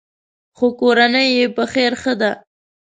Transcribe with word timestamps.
خو 0.57 0.67
کورنۍ 0.79 1.27
یې 1.37 1.45
په 1.55 1.63
خیر 1.73 1.93
ښه 2.01 2.13
ده. 2.21 2.31